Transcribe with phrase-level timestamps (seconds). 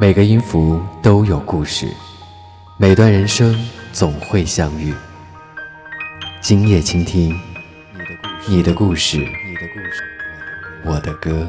[0.00, 1.92] 每个音符都有故事，
[2.78, 3.54] 每段人生
[3.92, 4.94] 总会相遇。
[6.40, 7.38] 今夜倾听
[8.48, 10.02] 你的故事，你的故事，
[10.86, 11.46] 的我的歌。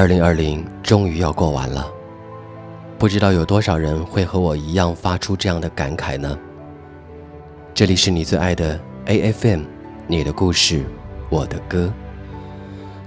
[0.00, 1.86] 二零二零终于要过完了，
[2.96, 6.38] 不知道有多少人会和我一样发出这样的感慨呢？
[7.74, 9.60] 这里是你最爱的 A F M，
[10.06, 10.86] 你的故事，
[11.28, 11.92] 我的歌。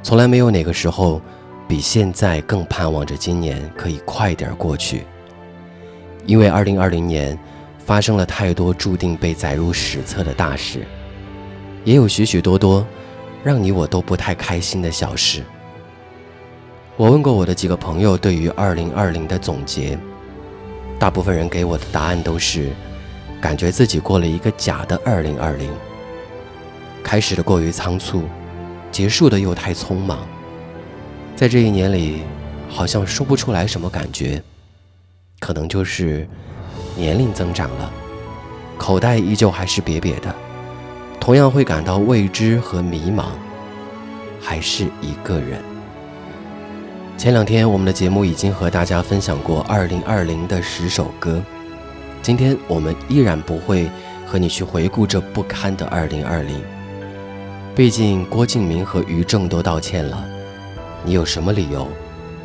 [0.04, 1.20] 从来没有哪个时候
[1.68, 5.04] 比现在更盼望着今年可以快点过去，
[6.28, 7.36] 因为二零二零年
[7.84, 10.86] 发生了太多注定被载入史册的大事，
[11.86, 12.86] 也有许许多多
[13.44, 15.44] 让你我都不太开心的小事。
[16.96, 19.98] 我问过我的几个朋友对于二零二零的总结，
[21.00, 22.70] 大部分人给我的答案都是，
[23.42, 25.68] 感觉自己过了一个假的二零二零，
[27.04, 28.24] 开始的过于仓促，
[28.92, 30.20] 结束的又太匆忙，
[31.36, 32.22] 在这一年里，
[32.70, 34.40] 好像说不出来什么感觉，
[35.40, 36.28] 可能就是
[36.96, 37.92] 年龄增长了，
[38.78, 40.34] 口袋依旧还是瘪瘪的，
[41.20, 43.30] 同样会感到未知和迷茫，
[44.40, 45.73] 还是一个人。
[47.18, 51.42] 前两天，我们的节目已经和大家分享过2020的十首歌。
[52.22, 53.88] 今天我们依然不会
[54.26, 56.46] 和你去回顾这不堪的2020。
[57.76, 60.26] 毕竟郭敬明和于正都道歉了，
[61.06, 61.88] 你有什么理由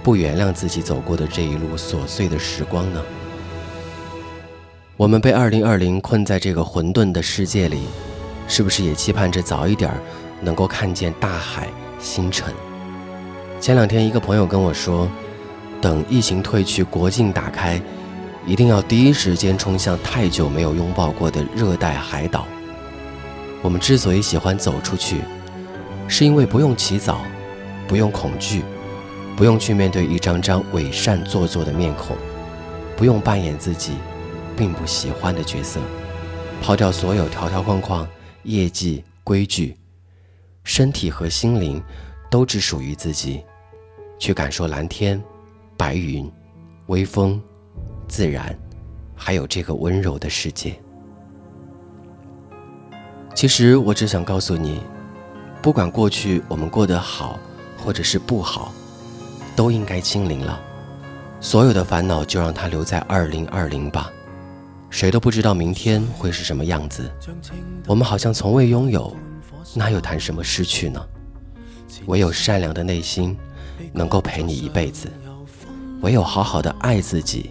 [0.02, 3.02] 不原谅自己走过的这一路琐碎的时光呢？
[4.96, 7.82] 我们被2020困在这个混沌的世界里，
[8.46, 9.90] 是不是也期盼着早一点
[10.42, 12.52] 能够看见大海星辰？
[13.60, 15.10] 前两天，一个朋友跟我说，
[15.80, 17.80] 等疫情退去，国境打开，
[18.46, 22.46] 一定要第一时间冲向太久没有拥抱过的热带海岛。
[23.60, 25.16] 我们之所以喜欢走出去，
[26.06, 27.20] 是因为不用起早，
[27.88, 28.62] 不用恐惧，
[29.36, 32.16] 不用去面对一张张伪善做作的面孔，
[32.96, 33.94] 不用扮演自己
[34.56, 35.80] 并不喜欢的角色，
[36.62, 38.06] 抛掉所有条条框框、
[38.44, 39.76] 业绩规矩，
[40.62, 41.82] 身体和心灵
[42.30, 43.40] 都只属于自己。
[44.18, 45.22] 去感受蓝天、
[45.76, 46.30] 白云、
[46.86, 47.40] 微风、
[48.08, 48.56] 自然，
[49.14, 50.74] 还有这个温柔的世界。
[53.34, 54.80] 其实我只想告诉你，
[55.62, 57.38] 不管过去我们过得好，
[57.78, 58.72] 或者是不好，
[59.54, 60.60] 都应该清零了。
[61.40, 64.10] 所有的烦恼就让它留在二零二零吧。
[64.90, 67.08] 谁都不知道明天会是什么样子。
[67.86, 69.14] 我们好像从未拥有，
[69.74, 71.00] 哪有谈什么失去呢？
[72.06, 73.38] 唯有善良的内心。
[73.92, 75.10] 能够陪你一辈子，
[76.00, 77.50] 唯有好好的爱自己，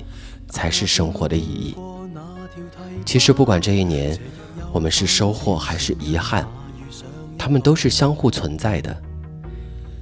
[0.50, 1.76] 才是生活的意义。
[3.06, 4.18] 其实，不管这一年
[4.72, 6.46] 我们是收获还是遗憾，
[7.38, 8.96] 他们都是相互存在的。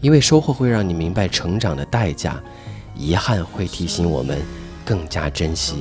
[0.01, 2.41] 因为收获会让你明白成长的代价，
[2.95, 4.39] 遗憾会提醒我们
[4.83, 5.77] 更加珍惜。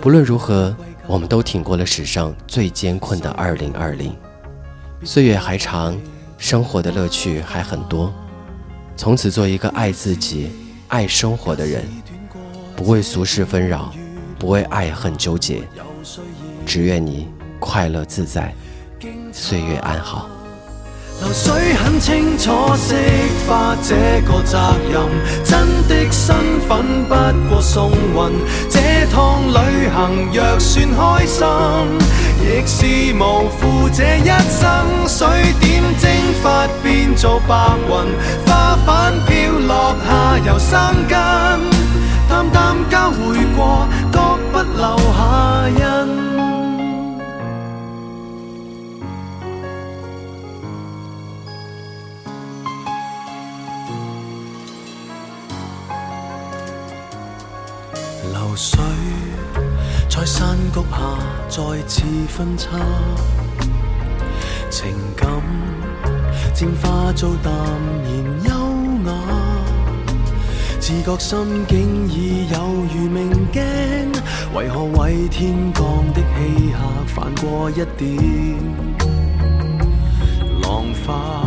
[0.00, 0.74] 不论如何，
[1.06, 4.16] 我们都挺过了史上最艰困的二零二零。
[5.04, 5.96] 岁月还长，
[6.36, 8.12] 生活的乐趣还很多。
[8.96, 10.50] 从此做一个爱自己
[10.88, 11.82] 爱生活的人
[12.76, 13.90] 不为俗事纷扰
[14.38, 15.62] 不为爱恨纠结
[16.66, 17.26] 只愿你
[17.58, 18.52] 快乐自在
[19.32, 20.28] 岁月安好
[21.20, 22.94] 流水很清楚惜
[23.46, 25.02] 花这个责任
[25.44, 28.38] 真的身份不过送运
[28.70, 28.80] 这
[29.12, 32.28] 趟旅行若算开心
[32.66, 35.28] 是无负这一生，水
[35.60, 36.10] 点蒸
[36.42, 37.90] 发变做白云，
[38.46, 40.78] 花瓣飘落下又生
[41.08, 41.16] 根，
[42.28, 44.20] 淡淡交会过，各
[44.52, 45.18] 不留下
[45.70, 45.80] 印。
[58.32, 58.80] 流水。
[60.10, 60.98] 在山谷下
[61.48, 62.68] 再次分叉，
[64.68, 65.28] 情感
[66.52, 67.50] 渐化做淡
[68.02, 68.50] 然优
[69.08, 69.16] 雅，
[70.80, 72.56] 自觉心境已有
[72.92, 73.62] 如明镜，
[74.52, 75.82] 为何为天降
[76.12, 78.58] 的欺客泛过一点
[80.64, 81.46] 浪花？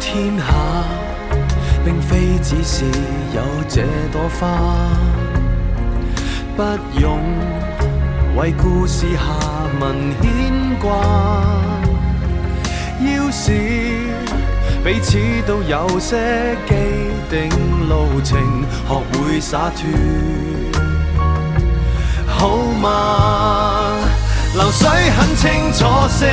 [0.00, 0.84] 天下
[1.84, 2.86] 并非只是
[3.34, 4.88] 有这朵花。
[6.56, 6.62] 不
[7.00, 7.18] 用
[8.36, 9.20] 为故事下
[9.80, 10.90] 文牵挂。
[13.00, 13.52] 要是
[14.84, 16.74] 彼此都有些既
[17.30, 17.48] 定
[17.88, 18.38] 路程，
[18.86, 19.88] 学会洒脱，
[22.26, 23.96] 好吗？
[24.54, 26.26] 流水很清楚，释